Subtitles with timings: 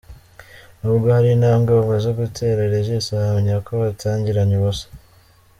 [0.79, 4.85] Nubwo hari intabwe bamaze gutera, Regis ahamya ko batangiranye ubusa.